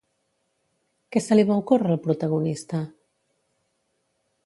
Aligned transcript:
Què 1.17 1.23
se 1.27 1.37
li 1.37 1.45
va 1.51 1.59
ocórrer 1.65 1.93
al 1.99 2.01
protagonista? 2.07 2.83